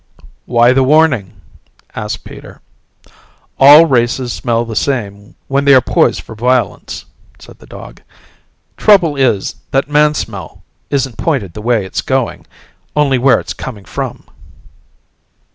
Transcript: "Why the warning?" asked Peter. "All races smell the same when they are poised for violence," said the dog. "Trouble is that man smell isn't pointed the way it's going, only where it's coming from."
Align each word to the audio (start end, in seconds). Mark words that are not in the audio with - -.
"Why 0.47 0.73
the 0.73 0.81
warning?" 0.81 1.39
asked 1.93 2.23
Peter. 2.23 2.61
"All 3.59 3.85
races 3.85 4.33
smell 4.33 4.65
the 4.65 4.75
same 4.75 5.35
when 5.47 5.63
they 5.63 5.75
are 5.75 5.79
poised 5.79 6.21
for 6.21 6.33
violence," 6.33 7.05
said 7.37 7.59
the 7.59 7.67
dog. 7.67 8.01
"Trouble 8.77 9.15
is 9.15 9.57
that 9.69 9.91
man 9.91 10.15
smell 10.15 10.63
isn't 10.89 11.19
pointed 11.19 11.53
the 11.53 11.61
way 11.61 11.85
it's 11.85 12.01
going, 12.01 12.47
only 12.95 13.19
where 13.19 13.39
it's 13.39 13.53
coming 13.53 13.85
from." 13.85 14.23